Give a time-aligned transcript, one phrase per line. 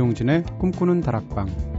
[0.00, 1.69] 이동진의 꿈꾸는 다락방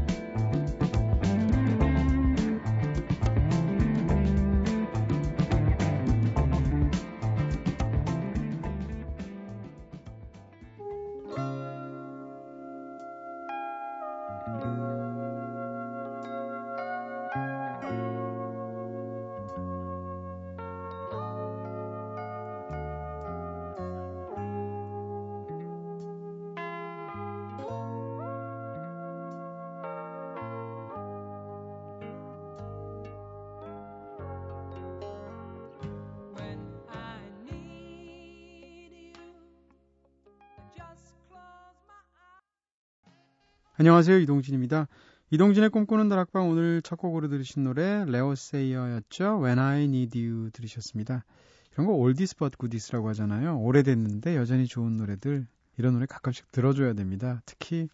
[43.81, 44.19] 안녕하세요.
[44.19, 44.87] 이동진입니다.
[45.31, 49.41] 이동진의 꿈꾸는 다락방 오늘 첫 곡으로 들으신 노래 레오 세이어였죠.
[49.41, 51.25] When I Need You 들으셨습니다.
[51.73, 53.57] 이런 거 oldies but goodies라고 하잖아요.
[53.59, 55.47] 오래됐는데 여전히 좋은 노래들
[55.79, 57.41] 이런 노래 가끔씩 들어줘야 됩니다.
[57.47, 57.87] 특히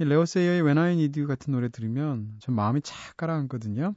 [0.00, 3.94] 이 레오 세이어의 When I Need You 같은 노래 들으면 전 마음이 착 가라앉거든요.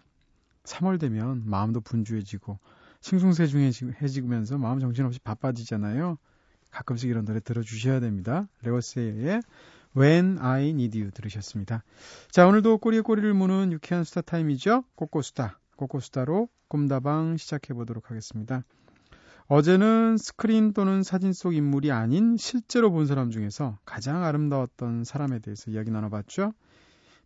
[0.65, 2.59] 3월 되면 마음도 분주해지고
[2.99, 6.19] 싱숭생숭해지면서 마음 정신없이 바빠지잖아요.
[6.69, 8.47] 가끔씩 이런 노래 들어주셔야 됩니다.
[8.61, 9.41] 레오 세이어의
[9.95, 11.83] When I Need You 들으셨습니다.
[12.29, 14.83] 자, 오늘도 꼬리에 꼬리를 무는 유쾌한 수다 타임이죠.
[14.95, 15.59] 꼬꼬수다.
[15.75, 18.63] 꼬꼬수다로 꿈다방 시작해 보도록 하겠습니다.
[19.47, 25.69] 어제는 스크린 또는 사진 속 인물이 아닌 실제로 본 사람 중에서 가장 아름다웠던 사람에 대해서
[25.71, 26.53] 이야기 나눠봤죠.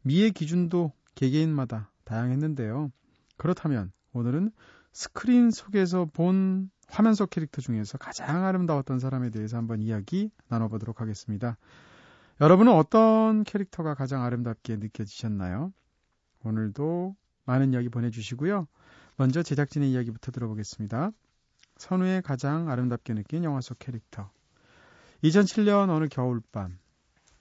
[0.01, 2.91] 미의 기준도 개개인마다 다양했는데요.
[3.37, 4.51] 그렇다면 오늘은
[4.91, 11.57] 스크린 속에서 본 화면 속 캐릭터 중에서 가장 아름다웠던 사람에 대해서 한번 이야기 나눠보도록 하겠습니다.
[12.41, 15.71] 여러분은 어떤 캐릭터가 가장 아름답게 느껴지셨나요?
[16.43, 18.67] 오늘도 많은 이야기 보내주시고요.
[19.15, 21.11] 먼저 제작진의 이야기부터 들어보겠습니다.
[21.77, 24.29] 선우의 가장 아름답게 느낀 영화 속 캐릭터.
[25.23, 26.77] 2007년 어느 겨울밤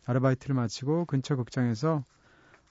[0.06, 2.04] 아르바이트를 마치고 근처 극장에서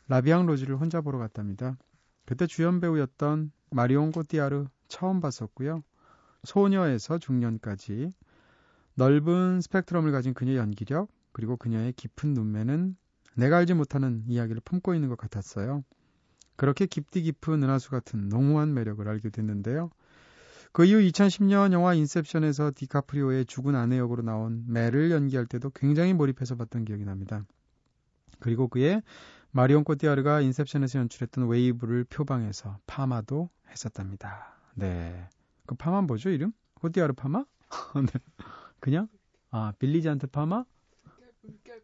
[0.08, 1.78] 라비앙 로즈를 혼자 보러 갔답니다.
[2.26, 5.84] 그때 주연 배우였던 마리옹 꼬띠아르 처음 봤었고요.
[6.46, 8.12] 소녀에서 중년까지
[8.96, 12.96] 넓은 스펙트럼을 가진 그녀의 연기력, 그리고 그녀의 깊은 눈매는
[13.36, 15.84] 내가 알지 못하는 이야기를 품고 있는 것 같았어요.
[16.56, 19.90] 그렇게 깊디 깊은 은하수 같은 농후한 매력을 알게 됐는데요.
[20.72, 26.56] 그 이후 2010년 영화 인셉션에서 디카프리오의 죽은 아내 역으로 나온 매를 연기할 때도 굉장히 몰입해서
[26.56, 27.46] 봤던 기억이 납니다.
[28.40, 29.02] 그리고 그의
[29.52, 34.58] 마리온 코티아르가 인셉션에서 연출했던 웨이브를 표방해서 파마도 했었답니다.
[34.74, 35.30] 네.
[35.68, 36.52] 그 파마 뭐죠, 이름?
[36.76, 37.46] 코티아르 파마?
[37.96, 38.20] 네.
[38.80, 39.08] 그냥?
[39.52, 40.66] 아, village aunt 파마?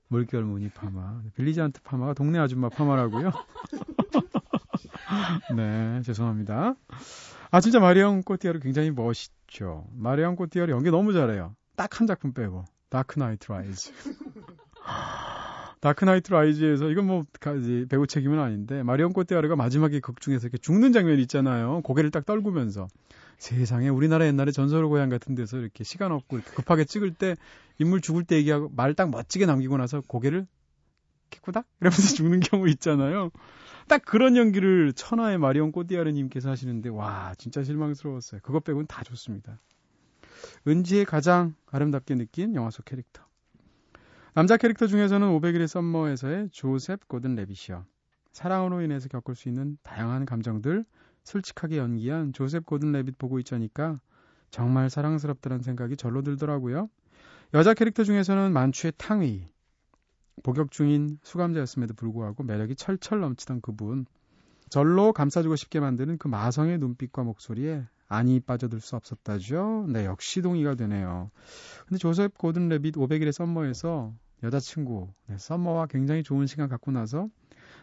[0.08, 1.22] 물결 무늬 파마.
[1.36, 3.32] village aunt 파마가 동네 아줌마 파마라고요?
[5.56, 6.76] 네, 죄송합니다.
[7.52, 9.88] 아, 진짜 마리앙 꼬티아르 굉장히 멋있죠.
[9.96, 11.56] 마리앙 꼬티아르 연기 너무 잘해요.
[11.76, 12.66] 딱 한 작품 빼고.
[12.90, 13.92] 다크 나이트 라이즈.
[15.82, 17.24] Dark Knight Rises에서 이건 뭐
[17.90, 21.82] 배우 책임은 아닌데 마리옹 꼬티아르가 마지막에 극 중에서 이렇게 죽는 장면 있잖아요.
[21.84, 22.88] 고개를 딱 떨구면서
[23.40, 27.36] 세상에 우리나라 옛날에 전설의 고향 같은 데서 이렇게 시간 없고 급하게 찍을 때
[27.80, 30.46] 인물 죽을 때 얘기하고 말 딱 멋지게 남기고 나서 고개를
[31.30, 33.32] 키꾸닥 이러면서 죽는 경우 있잖아요.
[33.88, 38.42] 딱 그런 연기를 천하의 마리온 꼬디아르님께서 하시는데 와 진짜 실망스러웠어요.
[38.44, 39.62] 그것 빼고는 다 좋습니다.
[40.68, 43.24] 은지의 가장 아름답게 느낀 영화 속 캐릭터.
[44.34, 47.86] 남자 캐릭터 중에서는 500일의 썸머에서의 조셉 고든 레비시어.
[48.32, 50.86] 사랑으로 인해서 겪을 수 있는 다양한 감정들,
[51.24, 54.00] 솔직하게 연기한 조셉 고든 레빗 보고 있자니까
[54.52, 56.90] 정말 사랑스럽다는 생각이 절로 들더라고요.
[57.54, 59.48] 여자 캐릭터 중에서는 만추의 탕위.
[60.44, 64.06] 복역 중인 수감자였음에도 불구하고 매력이 철철 넘치던 그분.
[64.70, 69.88] 절로 감싸주고 싶게 만드는 그 마성의 눈빛과 목소리에 안이 빠져들 수 없었다죠.
[69.90, 71.32] 네, 역시 동의가 되네요.
[71.88, 74.14] 근데 조셉 고든 레빗 500일의 썸머에서
[74.44, 77.30] 여자친구, 네, 썸머와 굉장히 좋은 시간 갖고 나서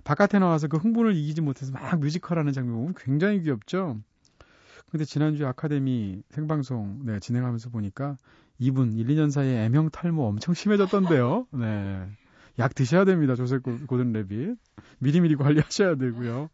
[0.07, 3.99] 바깥에 나와서 그 흥분을 이기지 못해서 막 뮤지컬 하는 장면 보면 굉장히 귀엽죠.
[4.89, 8.17] 근데 지난주 아카데미 생방송 네, 진행하면서 보니까
[8.61, 11.49] 이분 1, 2년 사이에 애명 탈모 엄청 심해졌던데요.
[11.59, 12.09] 네.
[12.61, 13.35] 약 드셔야 됩니다.
[13.35, 14.57] 조셉 고든 레빗.
[15.01, 16.51] 미리미리 관리하셔야 되고요.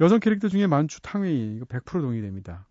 [0.00, 2.66] 여성 캐릭터 중에 만추 탕웨이 이거 100% 동의됩니다.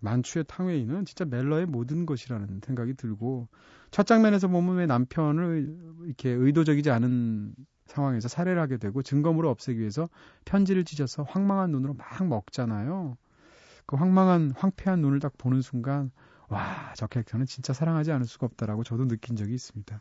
[0.00, 3.46] 만추의 탕웨이는 진짜 멜러의 모든 것이라는 생각이 들고
[3.92, 5.72] 첫 장면에서 보면 왜 남편을
[6.04, 7.54] 이렇게 의도적이지 않은
[7.92, 10.08] 상황에서 살해를 하게 되고 증거물을 없애기 위해서
[10.44, 13.16] 편지를 찢어서 황망한 눈으로 막 먹잖아요.
[13.86, 16.10] 그 황망한 황폐한 눈을 딱 보는 순간
[16.48, 20.00] 와, 저 캐릭터는 진짜 사랑하지 않을 수가 없다라고 저도 느낀 적이 있습니다.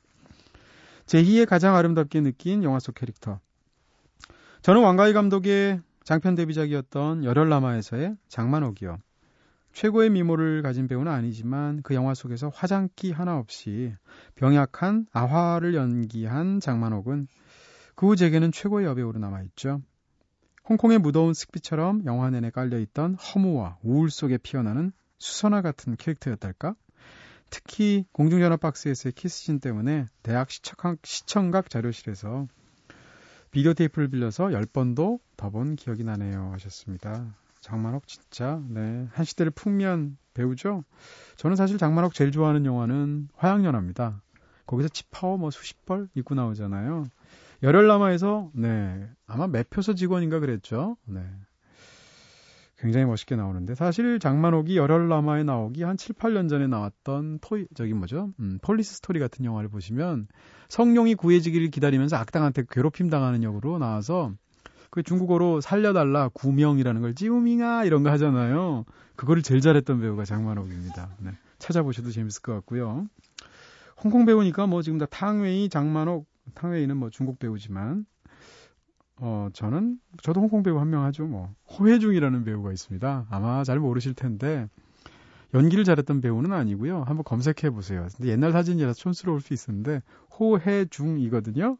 [1.06, 3.40] 제2의 가장 아름답게 느낀 영화 속 캐릭터.
[4.62, 8.98] 저는 왕가희 감독의 장편 데뷔작이었던 열혈남아에서의 장만옥이요.
[9.74, 13.96] 최고의 미모를 가진 배우는 아니지만 그 영화 속에서 화장기 하나 없이
[14.36, 17.28] 병약한 아화를 연기한 장만옥은
[18.02, 19.80] 그 후 제게는 최고의 여배우로 남아있죠.
[20.68, 26.74] 홍콩의 무더운 습기처럼 영화 내내 깔려있던 허무와 우울 속에 피어나는 수선화 같은 캐릭터였달까?
[27.52, 32.48] 특히 공중전화 박스에서의 키스신 때문에 대학 시청각, 시청각 자료실에서
[33.52, 37.36] 비디오 테이프를 빌려서 10번도 더 본 기억이 나네요 하셨습니다.
[37.60, 40.86] 장만옥 진짜 네, 한 시대를 풍미한 배우죠.
[41.36, 44.24] 저는 사실 장만옥 제일 좋아하는 영화는 화양연화입니다.
[44.66, 47.06] 거기서 치파오 뭐 수십 벌 입고 나오잖아요.
[47.64, 50.98] 열혈남아에서 네 아마 매표소 직원인가 그랬죠.
[51.06, 51.22] 네
[52.78, 58.34] 굉장히 멋있게 나오는데 사실 장만옥이 열혈남아에 나오기 한 7, 8년 전에 나왔던 토이 저기 뭐죠?
[58.40, 60.28] 음, Police Story 같은 영화를 보시면
[60.68, 64.34] 성룡이 구해지기를 기다리면서 악당한테 괴롭힘 당하는 역으로 나와서
[64.90, 68.86] 그 중국어로 살려달라 구명이라는 걸 救命啊 이런 거 하잖아요.
[69.16, 71.16] 그거를 제일 잘했던 배우가 장만옥입니다.
[71.20, 71.32] 네.
[71.60, 73.06] 찾아보셔도 재밌을 것 같고요.
[74.04, 76.26] 홍콩 배우니까 뭐 지금 다 탕웨이, 장만옥,
[76.56, 78.06] 탕웨이는 뭐 중국 배우지만
[79.24, 81.54] 어, 저는, 저도 홍콩 배우 한 명 하죠, 뭐.
[81.70, 83.28] 호혜중이라는 배우가 있습니다.
[83.30, 84.68] 아마 잘 모르실 텐데,
[85.54, 87.04] 연기를 잘했던 배우는 아니고요.
[87.04, 88.08] 한번 검색해 보세요.
[88.18, 90.02] 근데 옛날 사진이라 촌스러울 수 있었는데,
[90.40, 91.78] 호혜중이거든요.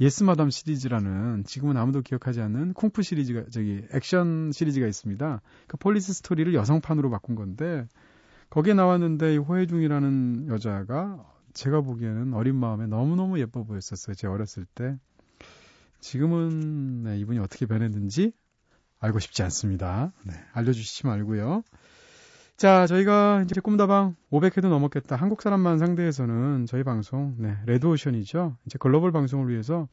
[0.00, 5.40] 예스마담 시리즈라는, 지금은 아무도 기억하지 않는 쿵푸 시리즈가, 저기, 액션 시리즈가 있습니다.
[5.66, 7.88] 그 Police Story를 여성판으로 바꾼 건데,
[8.50, 11.24] 거기에 나왔는데, 이 호혜중이라는 여자가
[11.54, 14.14] 제가 보기에는 어린 마음에 너무너무 예뻐 보였었어요.
[14.14, 14.98] 제 어렸을 때.
[16.00, 18.32] 지금은 네, 이분이 어떻게 변했는지
[19.00, 20.12] 알고 싶지 않습니다.
[20.24, 21.62] 네, 알려주시지 말고요.
[22.56, 25.16] 자, 저희가 이제 꿈다방 500회도 넘었겠다.
[25.16, 28.56] 한국 사람만 상대해서는 저희 방송, 네, 레드오션이죠.
[28.66, 29.88] 이제 글로벌 방송을 위해서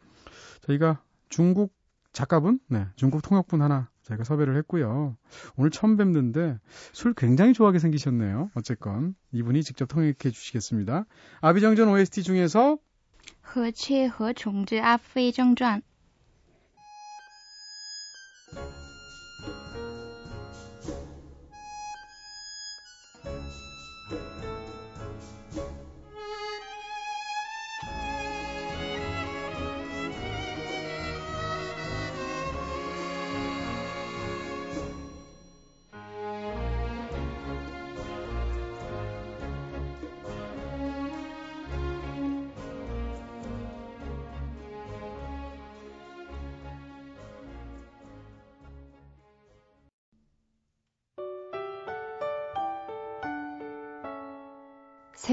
[0.62, 1.74] 저희가 중국
[2.12, 5.17] 작가분, 네, 중국 통역분 하나 저희가 섭외를 했고요.
[5.57, 6.59] 오늘 처음 뵙는데
[6.93, 8.51] 술 굉장히 좋아하게 생기셨네요.
[8.55, 11.07] 어쨌건 이분이 직접 통역해 주시겠습니다.
[11.41, 12.79] 아비정전 OST 중에서
[13.43, 15.83] 和切合重之阿飞正传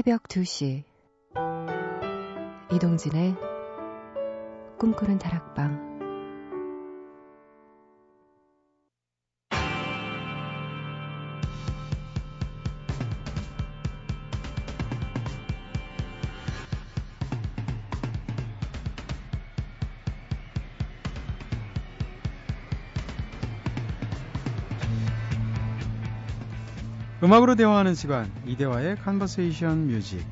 [0.01, 0.85] 새벽 2시.
[2.71, 3.35] 이동진의
[4.79, 5.88] 꿈꾸는 다락방
[27.29, 30.25] 음악으로 대화하는 시간 이대화의 Conversation Music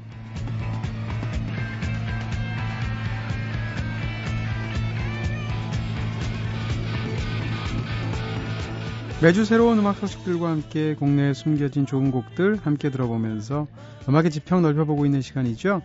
[9.21, 13.68] 매주 새로운 음악 소식들과 함께 국내에 숨겨진 좋은 곡들 함께 들어보면서
[14.10, 15.83] 음악의 지평 넓혀보고 있는 시간이죠.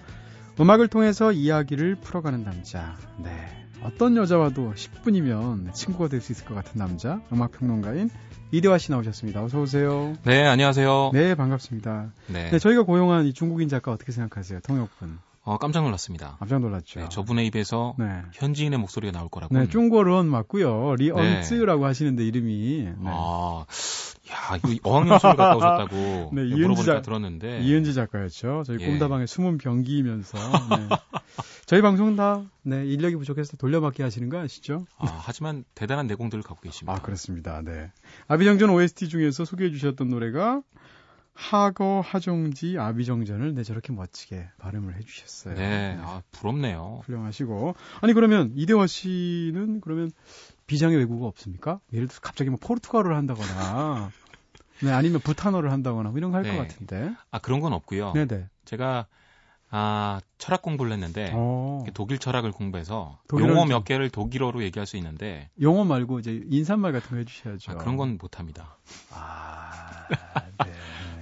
[0.60, 2.96] 음악을 통해서 이야기를 풀어가는 남자.
[3.22, 3.61] 네.
[3.84, 8.10] 어떤 여자와도 10분이면 친구가 될 수 있을 것 같은 남자, 음악평론가인
[8.52, 9.42] 이대화 씨 나오셨습니다.
[9.42, 10.14] 어서 오세요.
[10.24, 11.10] 네, 안녕하세요.
[11.12, 12.12] 네, 반갑습니다.
[12.28, 12.50] 네.
[12.50, 14.60] 네 저희가 고용한 이 중국인 작가 어떻게 생각하세요?
[14.60, 15.18] 통역분.
[15.44, 16.36] 어, 깜짝 놀랐습니다.
[16.38, 17.00] 깜짝 놀랐죠.
[17.00, 18.22] 네, 저분의 입에서 네.
[18.34, 19.58] 현지인의 목소리가 나올 거라고.
[19.58, 20.94] 네, 중국어론 맞고요.
[20.96, 21.86] 리언츠라고 네.
[21.86, 22.84] 하시는데 이름이.
[22.84, 22.94] 네.
[23.06, 23.64] 아,
[24.32, 27.60] 야, 이거 어학연수를 갔다 오셨다고 네, 이은지 작 들었는데.
[27.60, 28.62] 이은지 작가였죠.
[28.66, 28.86] 저희 예.
[28.86, 30.38] 꿈다방의 숨은 병기이면서.
[30.38, 30.88] 네.
[31.66, 34.86] 저희 방송 다 네, 인력이 부족해서 돌려막기 하시는 거 아시죠?
[34.98, 36.98] 아, 하지만 대단한 내공들을 갖고 계십니다.
[36.98, 37.62] 아, 그렇습니다.
[37.62, 37.90] 네.
[38.28, 40.62] 아비정전 OST 중에서 소개해 주셨던 노래가
[41.34, 45.54] 하거 하정지 아비정전을 네 저렇게 멋지게 발음을 해주셨어요.
[45.54, 47.00] 네, 아 부럽네요.
[47.06, 50.10] 훌륭하시고 아니 그러면 이대화 씨는 그러면
[50.66, 51.80] 비장의 외국어 없습니까?
[51.94, 54.10] 예를 들어 갑자기 뭐 포르투갈어를 한다거나
[54.82, 56.58] 네, 아니면 부탄어를 한다거나 뭐 이런 거 할것 네.
[56.58, 57.14] 같은데.
[57.30, 58.12] 아, 그런 건 없고요.
[58.12, 58.48] 네네.
[58.64, 59.06] 제가
[59.70, 61.38] 아, 철학 공부를 했는데 오.
[61.38, 61.84] 어.
[61.94, 67.10] 독일 철학을 공부해서 용어 몇 개를 독일어로 얘기할 수 있는데 용어 말고 이제 인사말 같은
[67.10, 67.72] 거 해주셔야죠.
[67.72, 68.76] 아, 그런 건 못합니다.
[69.10, 70.06] 아,
[70.62, 70.72] 네.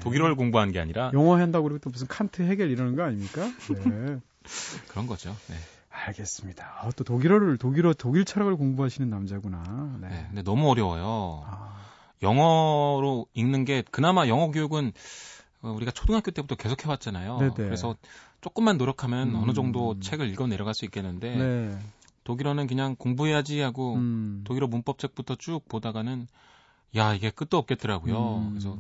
[0.01, 3.43] 독일어를 공부한 게 아니라 용어 한다고 그러고 또 무슨 칸트 해겔 이러는 거 아닙니까?
[3.45, 4.19] 네.
[4.89, 5.37] 그런 거죠.
[5.49, 5.57] 네.
[5.91, 6.81] 알겠습니다.
[6.81, 9.99] 아, 또 독일어를 독일어 독일 철학을 공부하시는 남자구나.
[10.01, 10.09] 네.
[10.09, 11.45] 네 근데 너무 어려워요.
[11.47, 11.90] 아.
[12.23, 14.93] 영어로 읽는 게 그나마 영어 교육은
[15.63, 17.39] 어, 우리가 초등학교 때부터 계속 해왔잖아요.
[17.39, 17.55] 네네.
[17.55, 17.97] 그래서
[18.41, 19.43] 조금만 노력하면 음.
[19.43, 21.79] 어느 정도 책을 읽어 내려갈 수 있겠는데 네.
[22.25, 24.43] 독일어는 그냥 공부해야지 하고 음.
[24.45, 26.27] 독일어 문법책부터 쭉 보다가는
[26.97, 28.37] 야 이게 끝도 없겠더라고요.
[28.39, 28.51] 음.
[28.51, 28.79] 그래서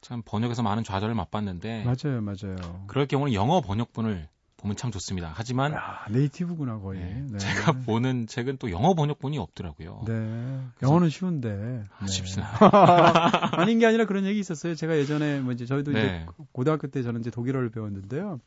[0.00, 2.84] 참 번역에서 많은 좌절을 맛봤는데 맞아요, 맞아요.
[2.86, 4.28] 그럴 경우는 영어 번역본을
[4.60, 5.32] 보면 참 좋습니다.
[5.34, 7.00] 하지만 야, 네이티브구나 거의.
[7.00, 7.38] 네, 네.
[7.38, 10.04] 제가 보는 책은 또 영어 번역본이 없더라고요.
[10.06, 10.60] 네.
[10.82, 11.84] 영어는 쉬운데.
[11.98, 12.06] 아, 네.
[12.06, 12.70] 쉽진 않아요.
[13.60, 14.74] 아닌 게 아니라 그런 얘기 있었어요.
[14.74, 16.00] 제가 예전에 뭐 이제 저희도 네.
[16.00, 18.40] 이제 고등학교 때 저는 이제 독일어를 배웠는데요.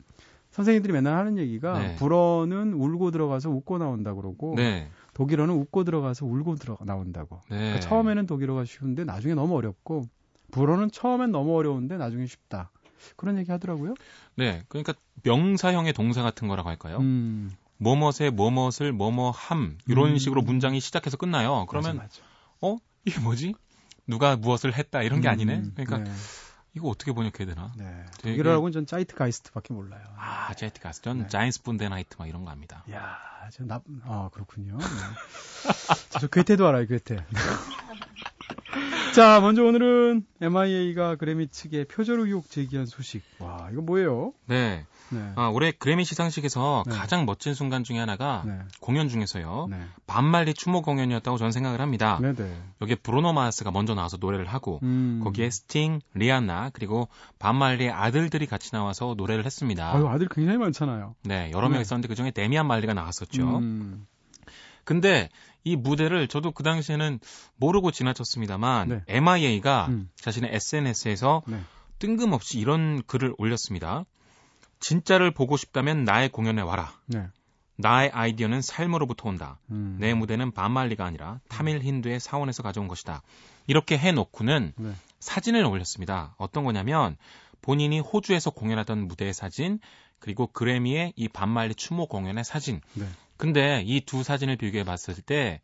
[0.50, 1.96] 선생님들이 맨날 하는 얘기가 네.
[1.96, 4.88] 불어는 울고 들어가서 웃고 나온다 그러고 네.
[5.12, 7.40] 독일어는 웃고 들어가서 울고 들어 나온다고.
[7.50, 7.56] 네.
[7.56, 10.04] 그러니까 처음에는 독일어가 쉬운데 나중에 너무 어렵고
[10.52, 12.70] 불어는 처음엔 너무 어려운데 나중에 쉽다.
[13.16, 13.94] 그런 얘기 하더라고요.
[14.36, 16.98] 네, 그러니까 명사형의 동사 같은 거라고 할까요?
[16.98, 17.50] 음.
[17.78, 20.18] 뭐뭇의 뭐뭇을 뭐뭐함 이런 음.
[20.18, 21.66] 식으로 문장이 시작해서 끝나요.
[21.68, 22.22] 그러면 맞아, 맞아.
[22.60, 23.54] 어 이게 뭐지?
[24.06, 25.32] 누가 무엇을 했다 이런 게 음.
[25.32, 25.62] 아니네.
[25.74, 26.10] 그러니까 네.
[26.76, 27.72] 이거 어떻게 번역해야 되나?
[27.76, 27.84] 네.
[28.18, 28.30] 되게...
[28.30, 30.02] 독일어라고는 전 Zeitgeist밖에 몰라요.
[30.16, 31.04] 아, Zeitgeist.
[31.04, 31.28] 전 네.
[31.28, 32.84] 자인스분데나이트 막 이런 거 합니다.
[32.90, 33.16] 야,
[33.52, 34.76] 저 나, 아 그렇군요.
[34.78, 34.84] 네.
[36.20, 37.24] 저 괴테도 알아요, 괴테.
[39.14, 43.22] 자, 먼저 오늘은 MIA가 그래미 측에 표절 의혹 제기한 소식.
[43.38, 44.32] 와, 이거 뭐예요?
[44.46, 44.86] 네.
[45.10, 45.32] 네.
[45.36, 46.92] 아, 올해 그래미 시상식에서 네.
[46.92, 48.58] 가장 멋진 순간 중에 하나가 네.
[48.80, 49.68] 공연 중에서요.
[49.70, 49.76] 네.
[50.08, 52.18] 밥 말리 추모 공연이었다고 저는 생각을 합니다.
[52.20, 52.34] 네네.
[52.34, 52.62] 네.
[52.82, 55.20] 여기에 브루노 마스가 먼저 나와서 노래를 하고 음.
[55.22, 57.06] 거기에 스팅, 리한나 그리고
[57.38, 59.94] 반말리의 아들들이 같이 나와서 노래를 했습니다.
[59.94, 61.14] 아유, 아들 굉장히 많잖아요.
[61.22, 61.82] 네, 여러 명 네.
[61.82, 63.58] 있었는데 그중에 데미안 말리가 나왔었죠.
[63.58, 64.06] 음.
[64.84, 65.28] 근데
[65.64, 67.20] 이 무대를 저도 그 당시에는
[67.56, 69.02] 모르고 지나쳤습니다만 네.
[69.08, 70.10] MIA가 음.
[70.16, 71.60] 자신의 SNS에서 네.
[71.98, 74.04] 뜬금없이 이런 글을 올렸습니다.
[74.80, 76.92] 진짜를 보고 싶다면 나의 공연에 와라.
[77.06, 77.26] 네.
[77.76, 79.58] 나의 아이디어는 삶으로부터 온다.
[79.70, 79.96] 음.
[79.98, 83.22] 내 무대는 반말리가 아니라 타밀 힌두의 사원에서 가져온 것이다.
[83.66, 84.92] 이렇게 해놓고는 네.
[85.20, 86.34] 사진을 올렸습니다.
[86.38, 87.16] 어떤 거냐면
[87.62, 89.80] 본인이 호주에서 공연하던 무대의 사진,
[90.18, 92.80] 그리고 그래미의 이 반말리 추모 공연의 사진.
[92.92, 93.06] 네.
[93.36, 95.60] 근데 이 두 사진을 비교해 봤을 때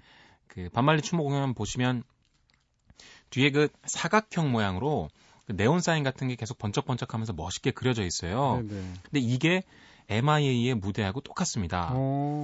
[0.50, 2.02] 그 반말리 추모 공연 보시면
[3.30, 5.08] 뒤에 그 사각형 모양으로
[5.46, 8.62] 그 네온 사인 같은 게 계속 번쩍번쩍하면서 멋있게 그려져 있어요.
[8.62, 8.68] 네네.
[8.80, 8.92] 네.
[9.02, 9.62] 근데 이게
[10.08, 11.94] MIA의 무대하고 똑같습니다.
[11.94, 12.42] 오.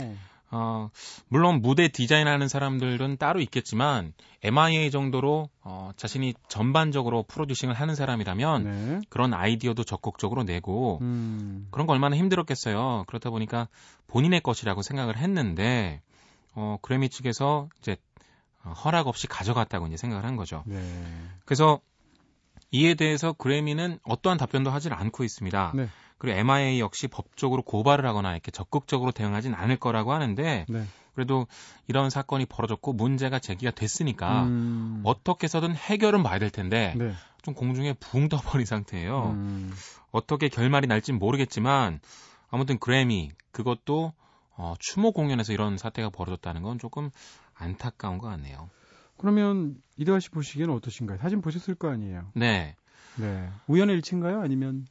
[0.51, 0.91] 어,
[1.29, 4.13] 물론 무대 디자인하는 사람들은 따로 있겠지만
[4.43, 9.01] MIA 정도로 어, 자신이 전반적으로 프로듀싱을 하는 사람이라면 네.
[9.09, 11.67] 그런 아이디어도 적극적으로 내고 음.
[11.71, 13.05] 그런 거 얼마나 힘들었겠어요.
[13.07, 13.69] 그렇다 보니까
[14.07, 16.01] 본인의 것이라고 생각을 했는데
[16.55, 17.97] 어, 그래미 측에서 이제
[18.65, 20.63] 어, 허락 없이 가져갔다고 이제 생각을 한 거죠.
[20.67, 20.81] 네.
[21.45, 21.81] 그래서
[22.71, 25.73] 이에 대해서 그래미는 어떠한 답변도 하질 않고 있습니다.
[25.75, 25.89] 네.
[26.19, 30.85] 그리고 MIA 역시 법적으로 고발을 하거나 이렇게 적극적으로 대응하진 않을 거라고 하는데 네.
[31.15, 31.47] 그래도
[31.89, 35.01] 이런 사건이 벌어졌고 문제가 제기가 됐으니까 음.
[35.05, 37.13] 어떻게 해서든 해결은 봐야 될 텐데 네.
[37.43, 39.31] 좀 공중에 붕 떠버린 상태예요.
[39.31, 39.73] 음.
[40.11, 42.01] 어떻게 결말이 날진 모르겠지만
[42.51, 44.13] 아무튼 그래미 그것도
[44.59, 47.11] 어, 추모 공연에서 이런 사태가 벌어졌다는 건 조금
[47.55, 48.71] 안타까운 것 같네요.
[49.19, 51.19] 그러면 이대화 씨 보시기에는 어떠신가요?
[51.19, 52.31] 사진 보셨을 거 아니에요?
[52.35, 52.77] 네.
[53.17, 53.49] 네.
[53.67, 54.41] 우연의 일치인가요?
[54.41, 54.87] 아니면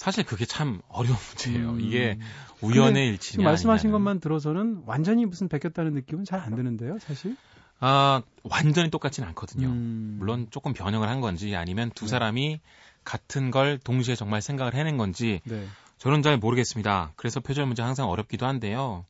[0.00, 1.72] 사실 그게 참 어려운 문제예요.
[1.72, 1.80] 음.
[1.82, 2.18] 이게
[2.62, 3.92] 우연의 일치냐 말씀하신 아니냐는.
[3.92, 7.36] 것만 들어서는 완전히 무슨 베꼈다는 느낌은 잘 안 드는데요, 사실.
[7.80, 9.68] 아, 완전히 똑같진 않거든요.
[9.68, 10.16] 음.
[10.18, 12.12] 물론 조금 변형을 한 건지 아니면 두 네.
[12.12, 12.60] 사람이
[13.04, 15.66] 같은 걸 동시에 정말 생각을 해낸 건지 네.
[15.98, 17.12] 저는 잘 모르겠습니다.
[17.16, 19.04] 그래서 표절 문제 항상 어렵기도 한데요.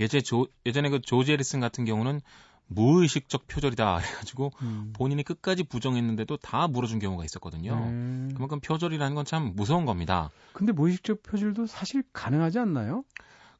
[0.00, 2.20] 예전에 조, 예전에 그 조지 에리슨 같은 경우는
[2.68, 4.92] 무의식적 표절이다 해가지고 음.
[4.94, 7.74] 본인이 끝까지 부정했는데도 다 물어준 경우가 있었거든요.
[7.74, 8.30] 음.
[8.34, 10.30] 그만큼 표절이라는 건 참 무서운 겁니다.
[10.54, 13.04] 근데 무의식적 표절도 사실 가능하지 않나요?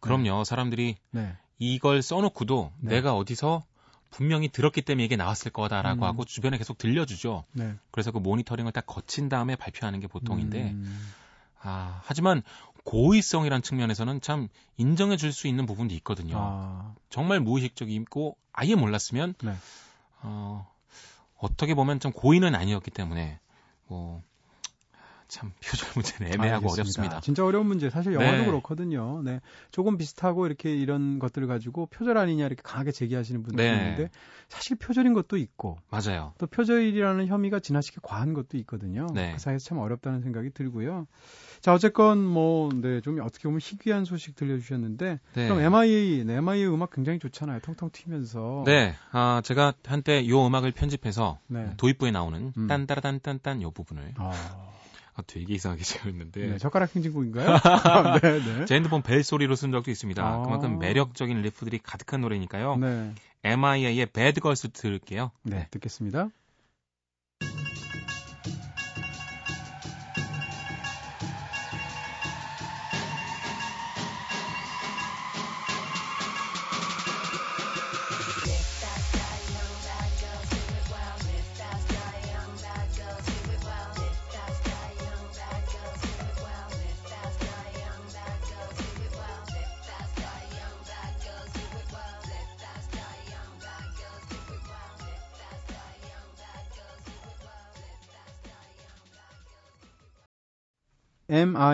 [0.00, 0.38] 그럼요.
[0.38, 0.44] 네.
[0.44, 1.36] 사람들이 네.
[1.58, 2.94] 이걸 써놓고도 네.
[2.94, 3.64] 내가 어디서
[4.10, 6.04] 분명히 들었기 때문에 이게 나왔을 거다라고 음.
[6.04, 7.44] 하고 주변에 계속 들려주죠.
[7.52, 7.74] 네.
[7.90, 11.12] 그래서 그 모니터링을 딱 거친 다음에 발표하는 게 보통인데, 음.
[11.60, 12.42] 아, 하지만
[12.88, 16.36] 고의성이란 측면에서는 참 인정해 줄 수 있는 부분도 있거든요.
[16.38, 16.94] 아.
[17.10, 19.54] 정말 무의식적이고 아예 몰랐으면 네.
[20.22, 20.66] 어,
[21.36, 23.40] 어떻게 보면 좀 고의는 아니었기 때문에
[23.86, 24.22] 뭐
[25.28, 26.80] 참 표절 문제는 애매하고 알겠습니다.
[26.80, 27.20] 어렵습니다.
[27.20, 27.90] 진짜 어려운 문제.
[27.90, 28.44] 사실 영화도 네.
[28.46, 29.22] 그렇거든요.
[29.22, 29.40] 네.
[29.70, 33.76] 조금 비슷하고 이렇게 이런 것들을 가지고 표절 아니냐 이렇게 강하게 제기하시는 분들이 네.
[33.76, 34.10] 있는데
[34.48, 36.32] 사실 표절인 것도 있고 맞아요.
[36.38, 39.06] 또 표절이라는 혐의가 지나치게 과한 것도 있거든요.
[39.14, 39.32] 네.
[39.32, 41.06] 그 사이에서 참 어렵다는 생각이 들고요.
[41.60, 45.48] 자, 어쨌건 뭐, 네, 좀 어떻게 보면 희귀한 소식 들려주셨는데, 네.
[45.48, 47.60] 그럼 MIA, 네, MIA 음악 굉장히 좋잖아요.
[47.60, 48.62] 통통 튀면서.
[48.64, 51.72] 네, 아, 제가 한때 요 음악을 편집해서 네.
[51.76, 52.66] 도입부에 나오는 음.
[52.68, 54.14] 딴따라딴딴딴 요 부분을.
[54.16, 54.32] 아.
[55.18, 56.46] 아, 되게 이상하게 지었는데.
[56.46, 57.48] 네, 젓가락 행진곡인가요?
[58.22, 58.64] 네, 네.
[58.66, 60.24] 제 핸드폰 벨 소리로 쓴 적도 있습니다.
[60.24, 60.42] 아.
[60.42, 62.76] 그만큼 매력적인 리프들이 가득한 노래니까요.
[62.76, 63.12] 네.
[63.42, 65.32] MIA의 배드 걸스 들을게요.
[65.42, 65.66] 네, 네.
[65.70, 66.30] 듣겠습니다.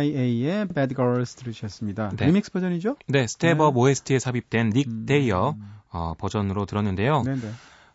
[0.03, 2.11] MIA의 Bad Girls 들으셨습니다.
[2.17, 2.27] 네.
[2.27, 2.97] 리믹스 버전이죠?
[3.07, 3.81] 네, Step Up 네.
[3.81, 5.07] OST에 삽입된 닉 음.
[5.07, 5.57] 데이어
[5.91, 7.23] 어, 버전으로 들었는데요.
[7.23, 7.41] 네네.
[7.41, 7.51] 네.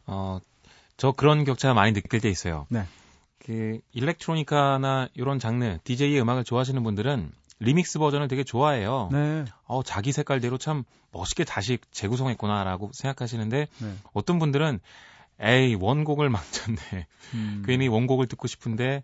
[0.05, 0.39] 어,
[0.97, 2.65] 저 그런 격차 많이 느낄 때 있어요.
[2.69, 2.85] 네.
[3.45, 9.09] 그 일렉트로니카나 이런 장르, DJ의 음악을 좋아하시는 분들은 리믹스 버전을 되게 좋아해요.
[9.11, 9.45] 네.
[9.65, 13.93] 어, 자기 색깔대로 참 멋있게 다시 재구성했구나라고 생각하시는데 네.
[14.13, 14.79] 어떤 분들은
[15.41, 17.07] 에이 원곡을 망쳤네.
[17.33, 17.63] 음.
[17.65, 19.03] 괜히 원곡을 듣고 싶은데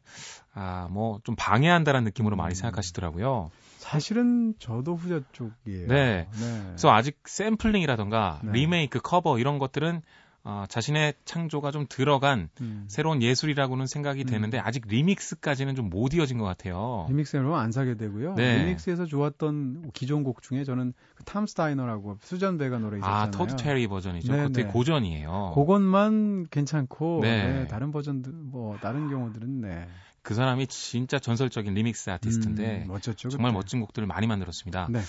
[0.53, 2.37] 아 뭐 좀 방해한다라는 느낌으로 음.
[2.37, 3.51] 많이 생각하시더라고요.
[3.77, 5.87] 사실은 저도 후자 쪽이에요.
[5.87, 6.27] 네.
[6.31, 6.61] 네.
[6.65, 8.51] 그래서 아직 샘플링이라던가 네.
[8.53, 10.01] 리메이크, 커버 이런 것들은
[10.47, 12.85] 어, 자신의 창조가 좀 들어간 음.
[12.87, 14.25] 새로운 예술이라고는 생각이 음.
[14.27, 17.05] 되는데 아직 리믹스까지는 좀 못 이어진 것 같아요.
[17.09, 18.35] 리믹스로 안 사게 되고요.
[18.35, 18.59] 네.
[18.59, 23.21] 리믹스에서 좋았던 기존 곡 중에 저는 그 Tom's Diner라고 수전 베가 노래 있었잖아요.
[23.23, 24.31] 아, 토드 테리 버전이죠.
[24.31, 24.63] 네, 그것도 네.
[24.65, 25.51] 고전이에요.
[25.55, 27.53] 그것만 괜찮고 네.
[27.61, 27.67] 네.
[27.67, 29.87] 다른 버전들 뭐 다른 경우들은 네.
[30.21, 33.57] 그 사람이 진짜 전설적인 리믹스 아티스트인데 음, 멋졌죠, 정말 그때.
[33.57, 34.87] 멋진 곡들을 많이 만들었습니다.
[34.91, 34.99] 네.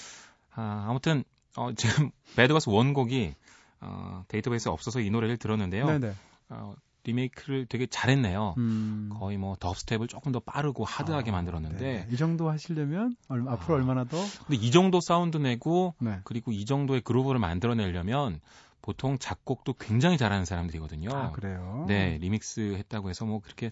[0.54, 1.24] 아, 아무튼
[1.56, 3.34] 어, 지금 Bad Girls 원곡이
[3.80, 5.86] 어, 데이터베이스에 없어서 이 노래를 들었는데요.
[5.86, 6.14] 네네.
[6.50, 8.54] 어, 리메이크를 되게 잘했네요.
[8.58, 9.10] 음.
[9.12, 12.06] 거의 뭐 dubstep을 조금 더 빠르고 hard하게 아, 만들었는데 네.
[12.10, 14.16] 이 정도 하시려면 얼마, 앞으로 아, 얼마나 더?
[14.46, 16.20] 근데 이 정도 사운드 내고 네.
[16.24, 18.40] 그리고 이 정도의 그루브를 만들어내려면
[18.82, 21.10] 보통 작곡도 굉장히 잘하는 사람들이거든요.
[21.12, 21.84] 아, 그래요?
[21.88, 23.70] 네, 리믹스 했다고 해서 뭐 그렇게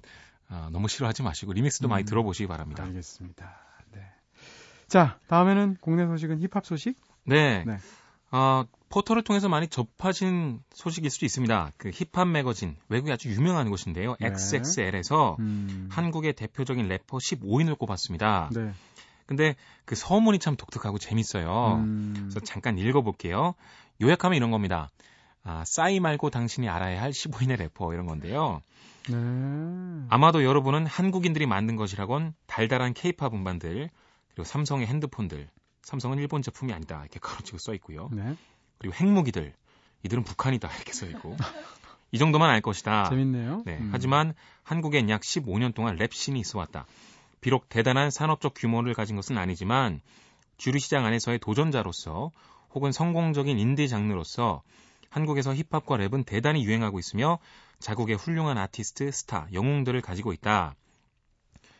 [0.48, 2.84] 어, 너무 싫어하지 마시고 리믹스도 음, 많이 들어보시기 바랍니다.
[2.84, 3.52] 알겠습니다.
[3.92, 4.00] 네.
[4.86, 6.96] 자, 다음에는 국내 소식은 힙합 소식?
[7.24, 7.64] 네.
[7.64, 7.78] 네.
[8.34, 11.70] 어, 포털을 통해서 많이 접하신 소식일 수도 있습니다.
[11.76, 14.16] 그 힙합 매거진 외국에 아주 유명한 곳인데요.
[14.18, 14.26] 네.
[14.26, 15.88] XXL에서 음.
[15.88, 18.50] 한국의 대표적인 래퍼 15인을 꼽았습니다.
[18.52, 18.72] 네.
[19.26, 21.76] 근데 그 서문이 참 독특하고 재밌어요.
[21.76, 22.12] 음.
[22.16, 23.54] 그래서 잠깐 읽어볼게요.
[24.02, 24.90] 요약하면 이런 겁니다.
[25.44, 28.62] 아, 싸이 말고 당신이 알아야 할 15인의 래퍼 이런 건데요.
[29.08, 29.16] 네.
[30.08, 33.90] 아마도 여러분은 한국인들이 만든 것이라곤 달달한 케이팝 음반들
[34.34, 35.48] 그리고 삼성의 핸드폰들
[35.84, 38.08] 삼성은 일본 제품이 아니다 이렇게 가로치고 써 있고요.
[38.12, 38.36] 네.
[38.78, 39.54] 그리고 핵무기들
[40.02, 41.36] 이들은 북한이다 이렇게 써 있고
[42.10, 43.08] 이 정도만 알 것이다.
[43.08, 43.62] 재밌네요.
[43.64, 43.78] 네.
[43.78, 43.90] 음.
[43.92, 46.86] 하지만 한국엔 약 15년 동안 랩신이 있어 왔다.
[47.40, 50.00] 비록 대단한 산업적 규모를 가진 것은 아니지만
[50.56, 52.30] 주류 시장 안에서의 도전자로서
[52.72, 54.62] 혹은 성공적인 인디 장르로서
[55.10, 57.38] 한국에서 힙합과 랩은 대단히 유행하고 있으며
[57.78, 60.74] 자국의 훌륭한 아티스트, 스타, 영웅들을 가지고 있다.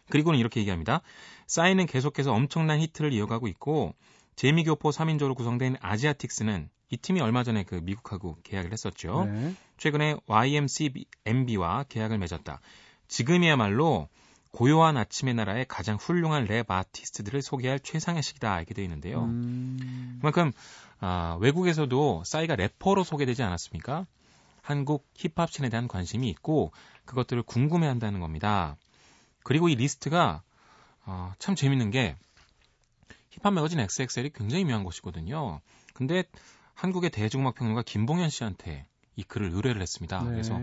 [0.09, 1.01] 그리고는 이렇게 얘기합니다.
[1.47, 3.95] 싸이는 계속해서 엄청난 히트를 이어가고 있고
[4.37, 9.25] 재미교포 3인조로 구성된 아지아틱스는 이 팀이 얼마 전에 그 미국하고 계약을 했었죠.
[9.25, 9.55] 네.
[9.79, 12.61] 최근에 YMCMB와 계약을 맺었다.
[13.09, 14.09] 지금이야말로
[14.53, 19.25] 고요한 아침의 나라의 가장 훌륭한 랩 아티스트들을 소개할 최상의 시기다 이렇게 되어 있는데요.
[19.25, 20.19] 음...
[20.21, 20.53] 그만큼
[21.01, 24.07] 아, 외국에서도 싸이가 래퍼로 소개되지 않았습니까?
[24.63, 26.73] 한국 힙합 씬에 대한 관심이 있고
[27.05, 28.77] 그것들을 궁금해한다는 겁니다.
[29.45, 30.43] 그리고 이 리스트가
[31.07, 32.17] 어, 참 재밌는 게
[33.31, 35.61] 힙합 매거진 XXL이 굉장히 유명한 곳이거든요.
[35.93, 36.25] 근데
[36.75, 40.23] 한국의 대중음악 평론가 김봉현 씨한테 이 글을 의뢰를 했습니다.
[40.25, 40.31] 네.
[40.31, 40.61] 그래서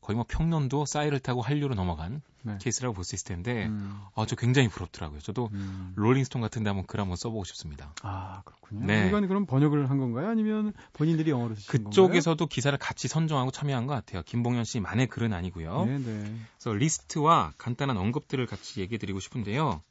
[0.00, 2.56] 거의 뭐 평론도 싸이를 타고 한류로 넘어간 네.
[2.60, 4.00] 케이스라고 볼 수 있을 텐데, 음.
[4.14, 5.20] 아, 저 굉장히 부럽더라고요.
[5.20, 5.92] 저도 음.
[5.96, 7.92] 롤링스톤 같은 데 한번 글 한번 써보고 싶습니다.
[8.02, 8.86] 아, 그렇군요.
[8.86, 9.08] 네.
[9.08, 10.28] 이건 그럼 번역을 한 건가요?
[10.28, 12.46] 아니면 본인들이 영어로 쓰신 그쪽에서도 건가요?
[12.48, 14.22] 기사를 같이 선정하고 참여한 것 같아요.
[14.24, 15.84] 김봉현 씨만의 글은 아니고요.
[15.84, 16.34] 네, 네.
[16.56, 19.82] 그래서 리스트와 간단한 언급들을 같이 얘기해 드리고 싶은데요.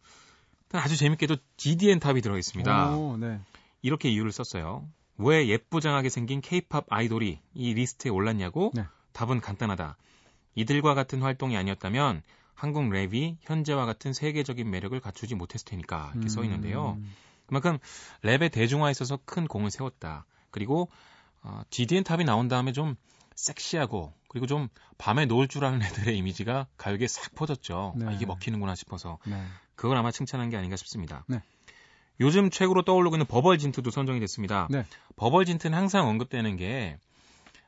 [0.72, 2.96] 아주 재밌게도 GD&TOP이 들어 있습니다.
[2.96, 3.40] 오, 네.
[3.84, 4.88] 이렇게 이유를 썼어요.
[5.18, 8.72] 왜 예쁘장하게 생긴 케이팝 아이돌이 이 리스트에 올랐냐고?
[8.74, 8.84] 네.
[9.14, 9.98] 답은 간단하다.
[10.56, 12.22] 이들과 같은 활동이 아니었다면
[12.54, 16.30] 한국 랩이 현재와 같은 세계적인 매력을 갖추지 못했을 테니까 이렇게 음.
[16.30, 16.98] 써 있는데요.
[17.46, 17.78] 그만큼
[18.24, 20.26] 랩의 대중화에 있어서 큰 공을 세웠다.
[20.52, 20.90] 그리고
[21.42, 22.96] 어, GD&TOP이 나온 다음에 좀
[23.36, 27.94] 섹시하고 그리고 좀 밤에 놓을 줄 아는 애들의 이미지가 가요계에 싹 퍼졌죠.
[27.98, 28.06] 네.
[28.08, 29.42] 아, 이게 먹히는구나 싶어서 네.
[29.76, 31.24] 그걸 아마 칭찬한 게 아닌가 싶습니다.
[31.28, 31.42] 네.
[32.20, 34.68] 요즘 최고로 떠오르고 있는 버벌진트도 선정이 됐습니다.
[34.70, 34.86] 네.
[35.18, 36.98] 버벌진트는 항상 언급되는 게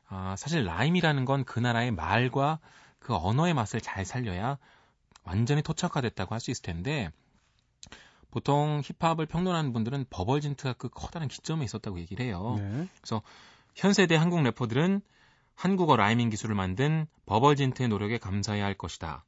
[0.08, 2.58] 아, 사실 라임이라는 건 그 나라의 말과
[2.98, 4.58] 그 언어의 맛을 잘 살려야
[5.24, 7.10] 완전히 토착화됐다고 할 수 있을 텐데
[8.30, 12.56] 보통 힙합을 평론하는 분들은 버벌진트가 그 커다란 기점에 있었다고 얘기를 해요.
[12.58, 12.86] 네.
[13.00, 13.22] 그래서
[13.74, 15.00] 현 세대 한국 래퍼들은
[15.54, 19.24] 한국어 rhyming 기술을 만든 버벌진트의 노력에 감사해야 할 것이다.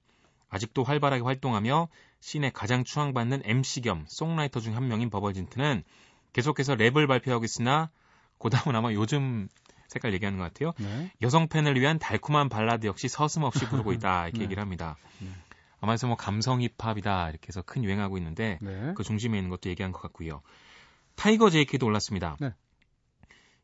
[0.49, 1.89] 아직도 활발하게 활동하며
[2.23, 5.83] scene에 가장 추앙받는 MC 겸 송라이터 중 한 명인 버벌진트는
[6.33, 7.91] 계속해서 랩을 발표하고 있으나
[8.39, 9.49] 그다음은 아마 요즘
[9.89, 10.73] 색깔 얘기하는 것 같아요.
[10.79, 11.11] 네.
[11.21, 14.45] 여성 팬을 위한 달콤한 발라드 역시 서슴없이 부르고 있다 이렇게 네.
[14.45, 14.97] 얘기를 합니다.
[15.19, 15.29] 네.
[15.81, 18.95] 아마 해서 뭐 감성 힙합이다 이렇게 해서 큰 유행하고 있는데 네.
[18.97, 20.43] 그 중심에 있는 것도 얘기한 것 같고요.
[21.17, 22.37] 타이거 JK도 올랐습니다.
[22.41, 22.55] 네.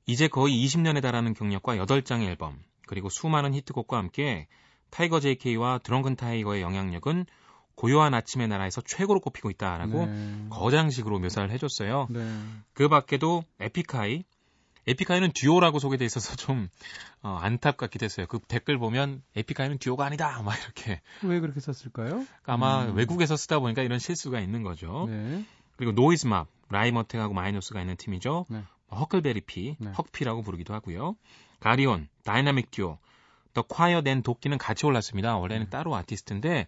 [0.07, 4.49] 이제 거의 20년에 달하는 경력과 8장의 앨범 그리고 수많은 히트곡과 함께
[4.91, 7.25] 타이거 JK와 드렁큰 타이거의 영향력은
[7.79, 10.47] 고요한 아침의 나라에서 최고로 꼽히고 있다라고 네.
[10.51, 12.09] 거장식으로 묘사를 해줬어요.
[12.11, 12.43] 네.
[12.73, 14.25] 그 밖에도 에픽하이,
[14.89, 16.69] 에픽하이는 듀오라고 소개돼 있어서 좀
[17.23, 18.27] 어, 안타깝기도 했어요.
[18.29, 22.27] 그 댓글 보면 에픽하이는 듀오가 아니다 막 이렇게 왜 그렇게 썼을까요?
[22.47, 22.97] 아마 음.
[22.97, 25.07] 외국에서 쓰다 보니까 이런 실수가 있는 거죠.
[25.09, 25.45] 네.
[25.77, 28.47] 그리고 노이즈맙, 라임어택하고 마이노스가 있는 팀이죠.
[28.49, 28.65] 네.
[28.91, 29.93] 허클베리피, 네.
[29.97, 31.15] 헉피라고 부르기도 하고요.
[31.61, 32.99] 가리온, 다이나믹 듀오,
[33.55, 35.37] 더 콰이엇 and 도끼는 같이 올랐습니다.
[35.37, 35.71] 원래는 네.
[35.71, 36.67] 따로 아티스트인데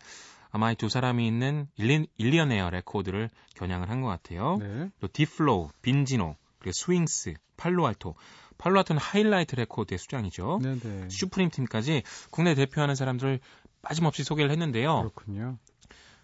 [0.51, 4.59] 아마 이 두 사람이 있는 일리, 일리어네어 레코드를 겨냥을 한 것 같아요.
[4.59, 4.91] 네.
[5.01, 8.15] 또 딥플로우, 빈지노, 그리고 스윙스, 팔로알토.
[8.59, 10.59] 팔로알토는 하이라이트 레코드의 수장이죠.
[10.63, 10.81] 네네.
[10.81, 11.09] 네.
[11.09, 13.41] 슈프림 팀까지 국내 대표하는 사람들을
[13.83, 14.99] 빠짐없이 소개를 했는데요.
[15.01, 15.57] 그렇군요.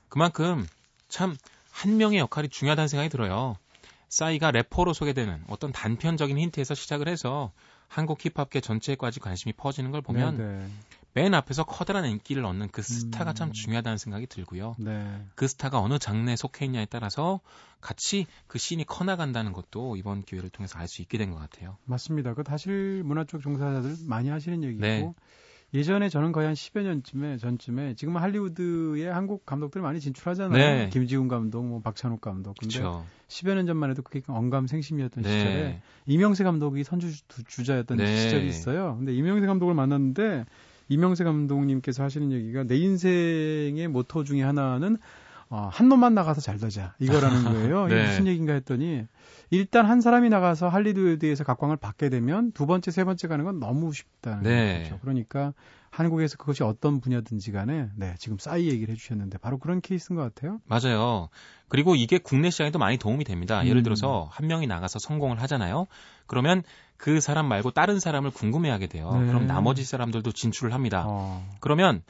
[0.08, 0.66] 그만큼
[1.08, 1.36] 참
[1.72, 3.54] 한 명의 역할이 중요하다는 생각이 들어요.
[4.08, 7.52] 싸이가 래퍼로 소개되는 어떤 단편적인 힌트에서 시작을 해서
[7.86, 10.68] 한국 힙합계 전체에까지 관심이 퍼지는 걸 보면 네네.
[11.16, 11.22] 네.
[11.22, 13.34] 맨 앞에서 커다란 인기를 얻는 그 스타가 음.
[13.34, 14.76] 참 중요하다는 생각이 들고요.
[14.78, 15.24] 네.
[15.34, 17.40] 그 스타가 어느 장르에 속해 있냐에 따라서
[17.80, 21.78] 같이 그 씬이 커나간다는 것도 이번 기회를 통해서 알 수 있게 된 것 같아요.
[21.86, 22.34] 맞습니다.
[22.34, 25.12] 그 사실 문화 쪽 종사자들 많이 하시는 얘기고 네.
[25.74, 30.56] 예전에 저는 거의 한 10여 년쯤에 전쯤에 지금 할리우드에 한국 감독들이 많이 진출하잖아요.
[30.56, 30.88] 네.
[30.90, 32.54] 김지훈 감독, 뭐 박찬욱 감독.
[32.58, 33.04] 근데 그쵸.
[33.28, 35.28] 10여 년 전만 해도 그게 언감생심이었던 네.
[35.30, 37.12] 시절에 이명세 감독이 선주
[37.48, 38.16] 주자였던 네.
[38.16, 38.96] 시절이 있어요.
[38.98, 40.44] 근데 이명세 감독을 만났는데
[40.88, 44.98] 이명세 감독님께서 하시는 얘기가 내 인생의 모토 중에 하나는
[45.48, 47.86] 어, 한 놈만 나가서 잘 되자 이거라는 거예요.
[47.86, 47.94] 네.
[47.94, 49.04] 이게 무슨 얘기인가 했더니
[49.50, 53.92] 일단 한 사람이 나가서 할리우드에서 각광을 받게 되면 두 번째, 세 번째 가는 건 너무
[53.92, 54.82] 쉽다는 네.
[54.82, 54.98] 거죠.
[55.00, 55.52] 그러니까
[55.90, 60.60] 한국에서 그것이 어떤 분야든지 간에 네, 지금 싸이 얘기를 해주셨는데 바로 그런 케이스인 것 같아요.
[60.66, 61.28] 맞아요.
[61.68, 63.62] 그리고 이게 국내 시장에도 많이 도움이 됩니다.
[63.62, 63.66] 음.
[63.66, 65.86] 예를 들어서 한 명이 나가서 성공을 하잖아요.
[66.26, 66.62] 그러면
[66.96, 69.10] 그 사람 말고 다른 사람을 궁금해하게 돼요.
[69.18, 69.26] 네.
[69.26, 71.04] 그럼 나머지 사람들도 진출을 합니다.
[71.06, 71.46] 어.
[71.60, 72.02] 그러면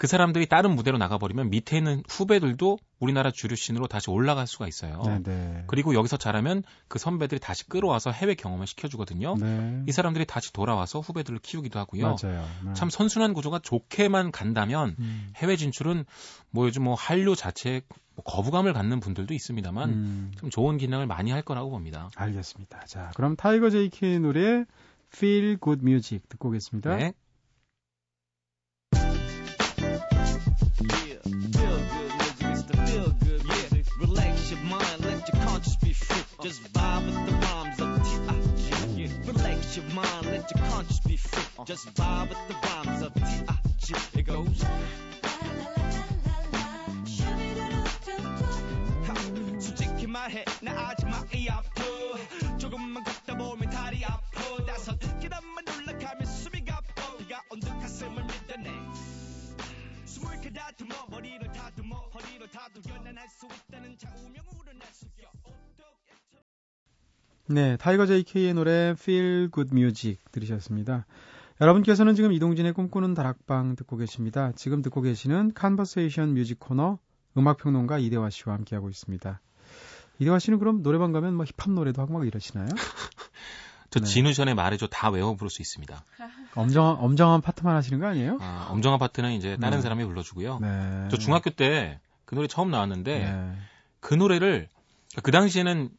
[0.00, 5.02] 그 사람들이 다른 무대로 나가버리면 밑에 있는 후배들도 우리나라 주류 씬으로 다시 올라갈 수가 있어요.
[5.02, 5.22] 네네.
[5.24, 5.64] 네.
[5.66, 9.36] 그리고 여기서 잘하면 그 선배들이 다시 끌어와서 해외 경험을 시켜주거든요.
[9.36, 9.82] 네.
[9.86, 12.16] 이 사람들이 다시 돌아와서 후배들을 키우기도 하고요.
[12.22, 12.48] 맞아요.
[12.64, 12.72] 네.
[12.72, 15.34] 참 선순환 구조가 좋게만 간다면 음.
[15.36, 16.06] 해외 진출은
[16.48, 17.82] 뭐 요즘 뭐 한류 자체에
[18.14, 20.32] 뭐 거부감을 갖는 분들도 있습니다만 음.
[20.38, 22.08] 좀 좋은 기능을 많이 할 거라고 봅니다.
[22.16, 22.86] 알겠습니다.
[22.86, 24.64] 자, 그럼 타이거 제이키의 노래
[25.12, 26.96] Feel Good Music 듣고 오겠습니다.
[26.96, 27.12] 네.
[36.42, 39.10] Just vibe with the rhymes of T.I.G.
[39.26, 41.64] Relax your mind, let your conscience be free.
[41.66, 44.18] Just vibe with the rhymes of T.I.G.
[44.18, 44.64] It goes.
[49.60, 56.64] 솔직히 말해 나 아직 마이 아프 조금만 걷다 보면 다리 아프 나선 계단만 올라가면 숨이
[56.64, 58.70] 가빠 비가 온듯 가슴을 믿어내
[60.06, 65.30] 숨을 가다듬어 머리를 다듬어 허리를 다듬겨 난할 수 있다는 좌우명으로 날 숙여
[67.50, 71.06] 네, 타이거 JK의 노래 Feel Good Music 들으셨습니다.
[71.60, 74.52] 여러분께서는 지금 이동진의 꿈꾸는 다락방 듣고 계십니다.
[74.54, 76.98] 지금 듣고 계시는 컨버세이션 뮤직 코너
[77.36, 79.40] 음악평론가 이대화 씨와 함께하고 있습니다.
[80.20, 82.68] 이대화 씨는 그럼 노래방 가면 뭐 힙합 노래도 하고 막 이러시나요?
[83.90, 84.06] 저 네.
[84.06, 86.04] 진우 전에 말해줘 다 외워 부를 수 있습니다.
[86.54, 88.38] 엄정 엄정한 파트만 하시는 거 아니에요?
[88.40, 89.82] 아, 엄정한 파트는 이제 다른 네.
[89.82, 90.60] 사람이 불러주고요.
[90.60, 91.08] 네.
[91.10, 91.98] 저 중학교 때
[92.30, 93.58] 그 노래 처음 나왔는데 네.
[93.98, 94.68] 그 노래를
[95.24, 95.90] 그 당시에는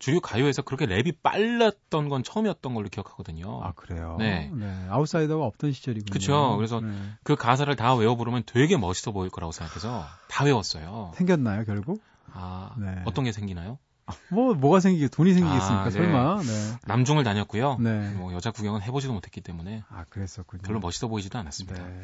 [0.00, 3.60] 주류 가요에서 그렇게 랩이 빨랐던 건 처음이었던 걸로 기억하거든요.
[3.62, 4.16] 아 그래요?
[4.18, 4.50] 네.
[4.52, 4.86] 네.
[4.88, 6.10] 아웃사이더가 없던 시절이군요.
[6.10, 6.56] 그렇죠.
[6.56, 6.90] 그래서 네.
[7.22, 11.12] 그 가사를 다 외워 부르면 되게 멋있어 보일 거라고 생각해서 다 외웠어요.
[11.14, 12.02] 생겼나요 결국?
[12.32, 13.02] 아 네.
[13.04, 13.78] 어떤 게 생기나요?
[14.06, 15.82] 아, 뭐 뭐가 생기게 돈이 생기겠습니까?
[15.82, 15.90] 아, 네.
[15.90, 16.40] 설마.
[16.40, 16.78] 네.
[16.86, 17.76] 남중을 다녔고요.
[17.78, 18.14] 네.
[18.14, 19.84] 뭐 여자 구경은 해보지도 못했기 때문에.
[19.90, 20.62] 아 그랬었군요.
[20.62, 21.78] 별로 멋있어 보이지도 않았습니다.
[21.86, 22.02] 네.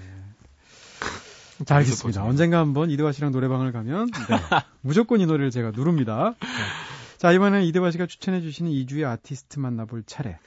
[1.65, 2.23] 자, 알겠습니다.
[2.23, 4.37] 언젠가 한번 이대화 씨랑 노래방을 가면 네.
[4.83, 6.35] 무조건 이 노래를 제가 누릅니다.
[7.19, 10.39] 자, 이번엔 이대화 씨가 추천해 주시는 2주의 아티스트 만나볼 차례.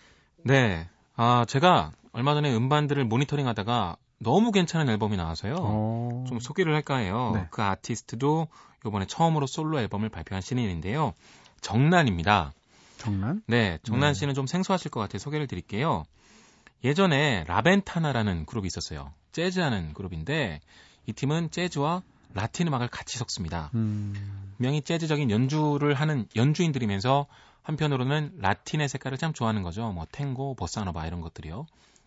[0.44, 0.88] 네.
[1.16, 5.56] 아, 제가 얼마 전에 음반들을 모니터링 하다가 너무 괜찮은 앨범이 나와서요.
[5.56, 5.58] 오.
[5.60, 6.26] 어.
[6.28, 7.32] 좀 소개를 할까 해요.
[7.34, 7.48] 네.
[7.50, 8.48] 그 아티스트도
[8.86, 11.14] 이번에 처음으로 솔로 앨범을 발표한 신인인데요.
[11.62, 12.54] 정난입니다.
[12.98, 13.42] 정난?
[13.48, 14.20] 네, 정난 네.
[14.20, 15.20] 씨는 좀 생소하실 것 같아요.
[15.20, 16.04] 소개를 드릴게요.
[16.84, 19.12] 예전에 라벤타나라는 그룹이 있었어요.
[19.32, 20.60] 재즈하는 그룹인데
[21.06, 23.72] 이 팀은 재즈와 라틴 음악을 같이 섞습니다.
[23.76, 24.54] 음.
[24.58, 27.28] 명이 재즈적인 연주를 하는 연주인들이면서
[27.64, 29.92] 한편으로는 라틴의 색깔을 참 좋아하는 거죠.
[29.92, 31.66] 뭐 탱고, 보사노바 이런 것들이요.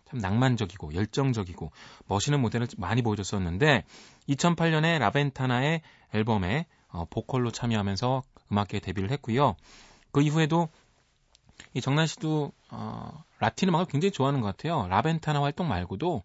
[0.09, 1.71] 참 낭만적이고 열정적이고
[2.07, 3.83] 멋있는 무대를 많이 보여줬었는데
[4.29, 5.81] 2008년에 라벤타나의
[6.13, 9.55] 앨범에 어, 보컬로 참여하면서 음악계에 데뷔를 했고요.
[10.11, 10.69] 그 이후에도
[11.73, 14.87] 이 정란 씨도 어, 라틴 음악을 굉장히 좋아하는 것 같아요.
[14.87, 16.23] 라벤타나 활동 말고도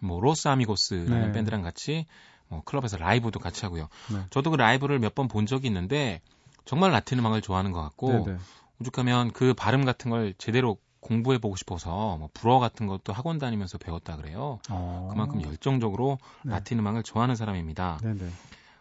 [0.00, 1.32] 뭐 로스 아미고스라는 네.
[1.32, 2.06] 밴드랑 같이
[2.48, 3.88] 뭐 클럽에서 라이브도 같이 하고요.
[4.12, 4.20] 네.
[4.30, 6.20] 저도 그 라이브를 몇 번 본 적이 있는데
[6.64, 8.24] 정말 라틴 음악을 좋아하는 것 같고 네네.
[8.24, 8.38] 네.
[8.80, 13.78] 오죽하면 그 발음 같은 걸 제대로 공부해 보고 싶어서 뭐 불어 같은 것도 학원 다니면서
[13.78, 14.58] 배웠다 그래요.
[14.68, 15.08] 어.
[15.12, 16.52] 그만큼 열정적으로 네.
[16.52, 17.98] 라틴 음악을 좋아하는 사람입니다.
[18.02, 18.18] 네네.
[18.18, 18.30] 네.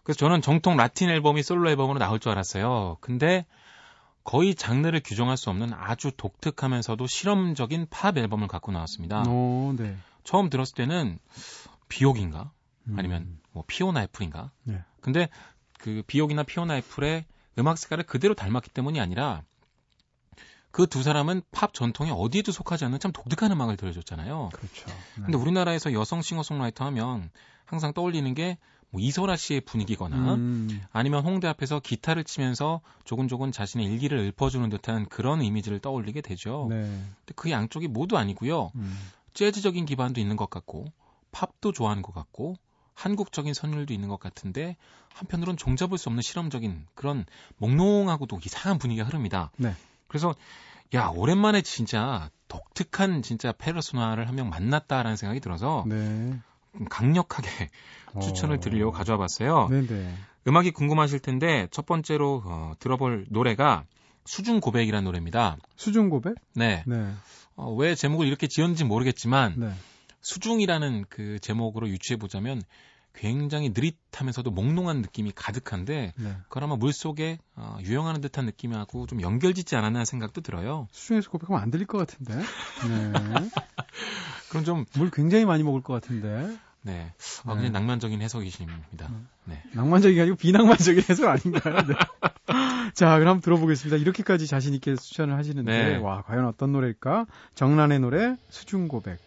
[0.04, 2.98] 그래서 저는 정통 라틴 앨범이 솔로 앨범으로 나올 줄 알았어요.
[3.02, 3.46] 근데
[4.24, 9.24] 거의 장르를 규정할 수 없는 아주 독특하면서도 실험적인 팝 앨범을 갖고 나왔습니다.
[9.30, 9.96] 오, 네.
[10.24, 11.20] 처음 들었을 때는
[11.90, 12.52] 비옥인가?
[12.88, 13.00] 음.
[13.00, 14.52] 아니면 뭐 피오나 애플인가?
[14.64, 14.82] 네.
[15.02, 15.30] 근데
[15.80, 17.26] 그 비옥이나 피오나 애플의
[17.60, 19.44] 음악 색깔을 그대로 닮았기 때문이 아니라
[20.72, 24.50] 그 두 사람은 팝 전통에 어디에도 속하지 않는 참 독특한 음악을 들려줬잖아요.
[24.52, 24.88] 그렇죠.
[24.88, 25.24] 네.
[25.24, 27.30] 근데 우리나라에서 여성 싱어송라이터 하면
[27.66, 28.58] 항상 떠올리는 게
[28.96, 30.82] 뭐 이소라 씨의 분위기거나 음.
[30.94, 36.68] 아니면 홍대 앞에서 기타를 치면서 조근조근 자신의 일기를 읊어주는 듯한 그런 이미지를 떠올리게 되죠.
[36.70, 36.78] 네.
[36.78, 38.72] 근데 그 양쪽이 모두 아니고요.
[38.76, 38.98] 음.
[39.34, 40.86] 재즈적인 기반도 있는 것 같고
[41.32, 42.56] 팝도 좋아하는 것 같고
[42.96, 44.76] 한국적인 선율도 있는 것 같은데
[45.14, 47.26] 한편으론 종잡을 수 없는 실험적인 그런
[47.58, 49.52] 몽롱하고도 이상한 분위기가 흐릅니다.
[49.58, 49.74] 네.
[50.08, 50.34] 그래서
[50.94, 56.40] 야 오랜만에 진짜 독특한 진짜 페르소나를 한 명 만났다라는 생각이 들어서 네.
[56.90, 57.70] 강력하게
[58.22, 58.94] 추천을 드리려고 어.
[58.94, 59.68] 가져와 봤어요.
[59.70, 60.16] 네네.
[60.48, 63.84] 음악이 궁금하실 텐데 첫 번째로 어, 들어볼 노래가
[64.26, 65.58] 수중 고백이라는 노래입니다.
[65.76, 66.36] 수중 고백?
[66.54, 66.84] 네.
[66.86, 67.12] 네.
[67.56, 69.74] 어, 왜 제목을 이렇게 지었는지 모르겠지만 네.
[70.26, 72.64] 수중이라는 그 제목으로 유추해 보자면
[73.14, 76.38] 굉장히 느릿하면서도 몽롱한 느낌이 가득한데 네.
[76.50, 80.88] 그걸 아마 물 속에 어, 유영하는 듯한 느낌하고 좀 연결짓지 않았나 생각도 들어요.
[80.92, 82.36] 수중에서 고백하면 안 들릴 것 같은데.
[82.36, 82.42] 네.
[84.50, 86.58] 그럼 좀 물 굉장히 많이 먹을 것 같은데.
[86.82, 87.14] 네.
[87.46, 87.58] 아, 네.
[87.58, 89.08] 그냥 낭만적인 해석이십니다.
[89.10, 89.28] 음.
[89.46, 89.62] 네.
[89.74, 91.76] 낭만적이 아니고 비낭만적인 해석 아닌가요?
[91.88, 91.94] 네.
[92.96, 93.98] 자, 그럼 들어보겠습니다.
[93.98, 95.98] 이렇게까지 자신 있게 추천을 하시는데, 네.
[95.98, 97.26] 와, 과연 어떤 노래일까?
[97.56, 99.20] 정란의 노래, 수중 고백.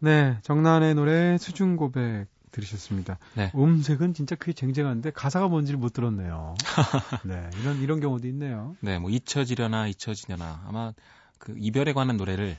[0.00, 3.18] 네, 정난의 노래 수중 고백 들으셨습니다.
[3.34, 3.52] 네.
[3.54, 6.54] 음색은 진짜 크게 쟁쟁한데 가사가 뭔지를 못 들었네요.
[7.24, 8.74] 네, 이런 이런 경우도 있네요.
[8.80, 10.92] 네, 뭐 잊혀지려나 잊혀지려나 아마
[11.38, 12.56] 그 이별에 관한 노래를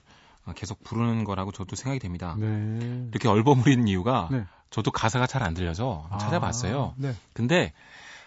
[0.56, 2.36] 계속 부르는 거라고 저도 생각이 됩니다.
[2.39, 3.08] 네.
[3.12, 4.45] 이렇게 얼버무리는 이유가 네.
[4.69, 6.93] 저도 가사가 잘 안 들려서 아, 찾아봤어요.
[6.97, 7.13] 네.
[7.34, 7.73] 근데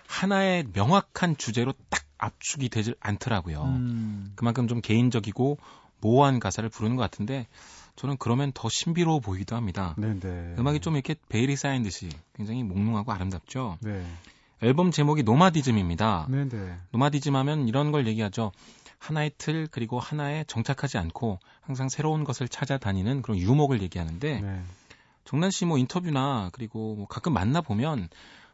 [0.09, 3.63] 하나의 명확한 주제로 딱 압축이 되질 않더라고요.
[3.65, 4.33] 음.
[4.37, 5.59] 그만큼 좀 개인적이고
[6.01, 7.47] 모호한 가사를 부르는 것 같은데
[7.97, 9.95] 저는 그러면 더 신비로워 보이기도 합니다.
[9.99, 10.21] 네네.
[10.21, 10.55] 네.
[10.59, 13.79] 음악이 좀 이렇게 베일이 쌓인 듯이 굉장히 몽롱하고 아름답죠.
[13.81, 14.05] 네.
[14.63, 16.27] 앨범 제목이 노마디즘입니다.
[16.31, 16.49] 네네.
[16.49, 16.79] 네.
[16.93, 18.53] 노마디즘 하면 이런 걸 얘기하죠.
[18.99, 24.63] 하나의 틀 그리고 하나에 정착하지 않고 항상 새로운 것을 찾아다니는 그런 유목을 얘기하는데 네.
[25.25, 28.09] 정란 씨 뭐 인터뷰나 그리고 뭐 가끔 만나 보면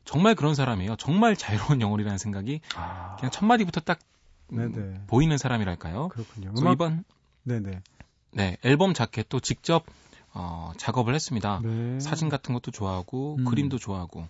[0.04, 0.96] 정말 그런 사람이에요.
[0.96, 3.16] 정말 자유로운 영혼이라는 생각이 아...
[3.16, 3.98] 그냥 첫 마디부터 딱
[4.52, 6.08] 음, 보이는 사람이랄까요.
[6.08, 6.54] 그렇군요.
[6.58, 6.72] 음악...
[6.72, 7.04] 이번
[7.44, 7.82] 네네.
[8.32, 9.84] 네, 앨범 자켓도 직접
[10.34, 11.60] 어, 작업을 했습니다.
[11.62, 11.98] 네.
[12.00, 13.44] 사진 같은 것도 좋아하고 음.
[13.44, 14.28] 그림도 좋아하고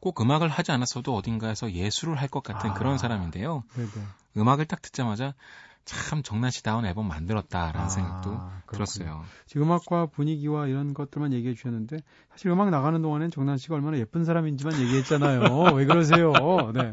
[0.00, 2.74] 꼭 음악을 하지 않았어도 어딘가에서 예술을 할 것 같은 아.
[2.74, 3.62] 그런 사람인데요.
[3.74, 3.90] 네네.
[4.36, 5.34] 음악을 딱 듣자마자
[5.84, 8.30] 참 정난시다운 앨범 만들었다라는 아, 생각도
[8.66, 8.66] 그렇군요.
[8.72, 9.24] 들었어요.
[9.46, 11.98] 지금 음악과 분위기와 이런 것들만 얘기해 주셨는데
[12.32, 15.40] 사실 음악 나가는 동안엔 정난 씨가 얼마나 예쁜 사람인지만 얘기했잖아요.
[15.76, 16.32] 왜 그러세요?
[16.74, 16.92] 네.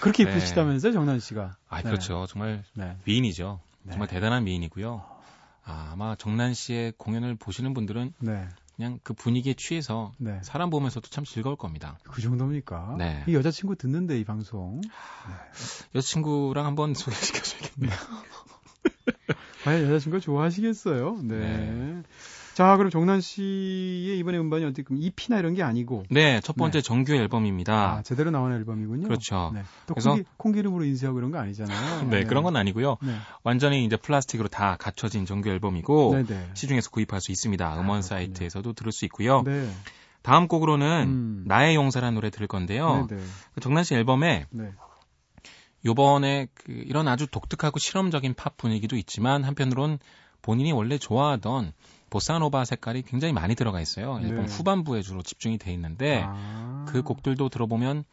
[0.00, 0.30] 그렇게 네.
[0.30, 1.56] 예쁘시다면서요, 정난 씨가?
[1.68, 1.84] 아, 네.
[1.84, 2.26] 그렇죠.
[2.28, 2.96] 정말 네.
[3.04, 3.60] 미인이죠.
[3.88, 4.14] 정말 네.
[4.14, 5.17] 대단한 미인이고요.
[5.68, 8.48] 아, 마 정난 씨의 공연을 보시는 분들은 네.
[8.74, 10.40] 그냥 그 분위기에 취해서 네.
[10.42, 11.98] 사람 보면서도 참 즐거울 겁니다.
[12.04, 12.94] 그 정도입니까?
[12.96, 13.24] 네.
[13.28, 14.80] 이 여자친구 듣는데 이 방송.
[14.80, 14.88] 네.
[15.94, 17.92] 여자친구랑 한번 소개시켜줘야겠네요.
[19.64, 21.18] 과연 여자친구 좋아하시겠어요?
[21.22, 22.02] 네.
[22.58, 22.64] 네.
[22.64, 26.82] 자, 그럼 정난 씨의 이번에 음반이 어떻게 EP나 이런 게 아니고 네, 첫 번째 네.
[26.82, 27.98] 정규 앨범입니다.
[27.98, 29.06] 아, 제대로 나온 앨범이군요.
[29.06, 29.52] 그렇죠.
[29.54, 29.62] 네.
[29.86, 32.02] 또 그래서 콩기, 콩기름으로 인쇄하고 이런 거 아니잖아요.
[32.10, 32.96] 네, 네, 그런 건 아니고요.
[33.00, 33.14] 네.
[33.44, 36.50] 완전히 이제 플라스틱으로 다 갖춰진 정규 앨범이고 네, 네.
[36.54, 37.64] 시중에서 구입할 수 있습니다.
[37.64, 39.42] 아, 음원 아, 사이트에서도 들을 수 있고요.
[39.42, 39.70] 네.
[40.22, 41.44] 다음 곡으로는 음.
[41.46, 43.06] 나의 용사라는 노래 들을 건데요.
[43.08, 43.22] 네, 네.
[43.54, 44.72] 그 정난 씨 앨범에 네.
[45.84, 50.00] 요번에 그 이런 아주 독특하고 실험적인 팝 분위기도 있지만 한편으론
[50.42, 51.72] 본인이 원래 좋아하던
[52.10, 54.20] 보사노바 색깔이 굉장히 많이 들어가 있어요.
[54.22, 54.52] 앨범 네.
[54.52, 56.86] 후반부에 주로 집중이 돼 있는데 아.
[56.88, 58.04] 그 곡들도 들어보면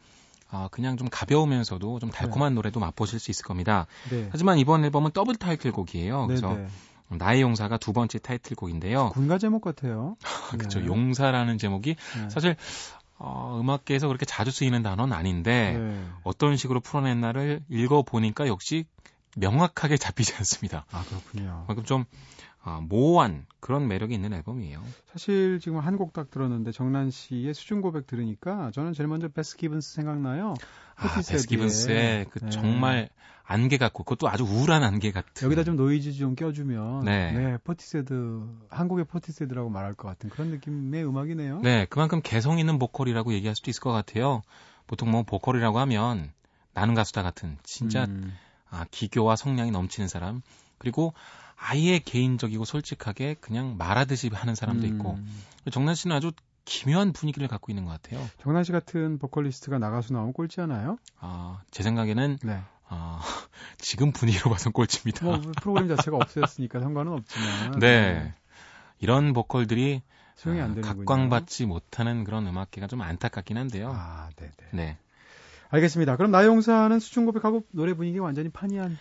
[0.50, 2.54] 아, 그냥 좀 가벼우면서도 좀 달콤한 네.
[2.54, 3.86] 노래도 맛보실 수 있을 겁니다.
[4.10, 4.28] 네.
[4.30, 6.22] 하지만 이번 앨범은 더블 타이틀 곡이에요.
[6.22, 6.68] 네, 그래서 네.
[7.08, 9.10] 나의 용사가 두 번째 타이틀곡인데요.
[9.10, 10.16] 군가 제목 같아요.
[10.50, 10.80] 그렇죠.
[10.80, 10.86] 네.
[10.86, 12.30] 용사라는 제목이 네.
[12.30, 12.56] 사실
[13.18, 16.04] 어, 음악계에서 그렇게 자주 쓰이는 단어는 아닌데 네.
[16.22, 18.84] 어떤 식으로 풀어냈나를 읽어보니까 역시
[19.36, 20.84] 명확하게 잡히지 않습니다.
[20.90, 21.64] 아 그렇군요.
[21.68, 22.04] 그럼 좀
[22.68, 24.82] 아, 모호한 그런 매력이 있는 앨범이에요.
[25.12, 29.56] 사실 지금 한 곡 딱 들었는데 정란 씨의 수중 고백 들으니까 저는 제일 먼저 베스
[29.56, 30.54] 기븐스 생각나요.
[30.96, 32.50] 아, 베스 기븐스의 그 네.
[32.50, 33.08] 정말
[33.44, 35.46] 안개 같고 그것도 아주 우울한 안개 같은.
[35.46, 41.06] 여기다 좀 노이즈 좀 껴주면 네, 네 포티쉐드 한국의 포티쉐드라고 말할 것 같은 그런 느낌의
[41.06, 41.60] 음악이네요.
[41.60, 44.42] 네, 그만큼 개성 있는 보컬이라고 얘기할 수도 있을 것 같아요.
[44.88, 46.32] 보통 뭐 보컬이라고 하면
[46.74, 48.34] 나는 가수다 같은 진짜 음.
[48.70, 50.42] 아, 기교와 성량이 넘치는 사람
[50.78, 51.14] 그리고
[51.56, 55.42] 아예 개인적이고 솔직하게 그냥 말하듯이 하는 사람도 있고 음.
[55.72, 56.32] 정난 씨는 아주
[56.64, 58.24] 기묘한 분위기를 갖고 있는 것 같아요.
[58.42, 60.98] 정난 씨 같은 보컬리스트가 나가수 나오면 꼴찌 않아요?
[61.18, 62.60] 아, 제 생각에는 네.
[62.88, 63.20] 아,
[63.78, 65.24] 지금 분위기로 봐선 꼴찌입니다.
[65.24, 67.78] 뭐 프로그램 자체가 없어졌으니까 상관은 없지만.
[67.78, 68.12] 네.
[68.12, 68.34] 네.
[68.98, 70.02] 이런 보컬들이
[70.34, 73.92] 소용이 안 아, 되는 각광받지 못하는 그런 음악계가 좀 안타깝긴 한데요.
[73.94, 74.66] 아, 네, 네.
[74.72, 74.98] 네.
[75.68, 76.16] 알겠습니다.
[76.16, 78.98] 그럼 나용사는 수준 고백하고 노래 분위기 완전히 판이한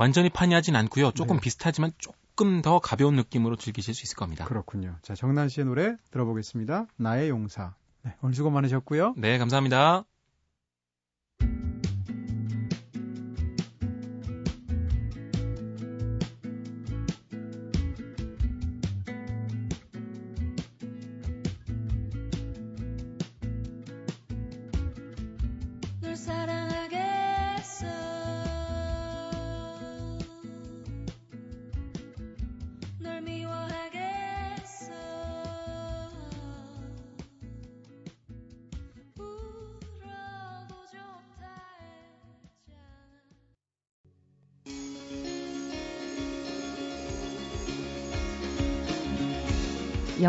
[0.00, 1.10] 완전히 판이하진 않고요.
[1.10, 1.42] 조금 네.
[1.42, 4.46] 비슷하지만 조금 더 가벼운 느낌으로 즐기실 수 있을 겁니다.
[4.46, 4.96] 그렇군요.
[5.02, 6.86] 자, 정난 씨의 노래 들어보겠습니다.
[6.96, 7.74] 나의 용사.
[8.02, 9.12] 네, 오늘 수고 많으셨고요.
[9.18, 10.04] 네, 감사합니다.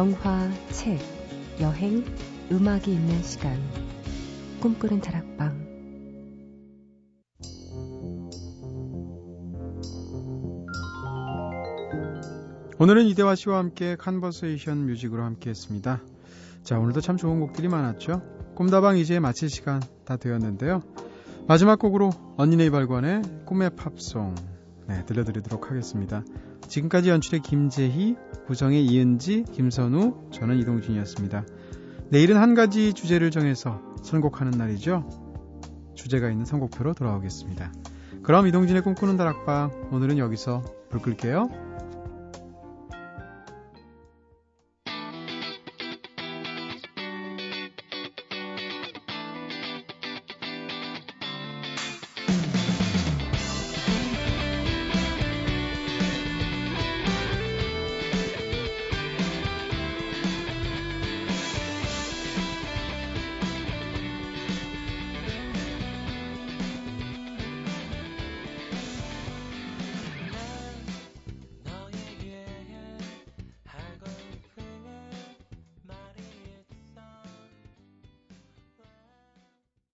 [0.02, 0.98] 영화, 책,
[1.60, 2.04] 여행,
[2.52, 3.56] 음악이 있는 시간.
[4.60, 5.56] 꿈꾸는 다락방.
[12.80, 16.02] 오늘은 이대화 씨와 함께 컨버세이션 뮤직으로 함께 했습니다.
[16.64, 18.24] 자, 오늘도 참 좋은 곡들이 많았죠.
[18.56, 20.82] 꿈다방 이제 마칠 시간 다 되었는데요.
[21.48, 24.34] 마지막 곡으로 언니네 발관의 꿈의 팝송
[24.88, 26.24] 네, 들려드리도록 하겠습니다.
[26.72, 28.16] 지금까지 연출의 김재희,
[28.48, 31.46] 구성의 이은지, 김선우, 저는 이동진이었습니다.
[32.10, 35.06] 내일은 한 가지 주제를 정해서 선곡하는 날이죠.
[35.96, 37.74] 주제가 있는 선곡표로 돌아오겠습니다.
[38.24, 41.71] 그럼 이동진의 꿈꾸는 다락방 오늘은 여기서 불 끌게요.